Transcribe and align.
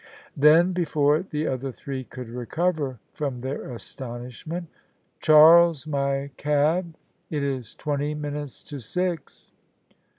Then, 0.35 0.73
before 0.73 1.21
the 1.21 1.45
other 1.45 1.69
three 1.71 2.03
could 2.03 2.27
recover 2.27 2.97
from 3.13 3.41
their 3.41 3.69
astonishment," 3.71 4.67
Charles, 5.19 5.85
my 5.85 6.31
cab. 6.37 6.95
It 7.29 7.43
is 7.43 7.75
twenty 7.75 8.15
minutes 8.15 8.63
to 8.63 8.79
six." 8.79 9.51